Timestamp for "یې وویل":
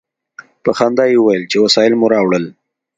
1.11-1.43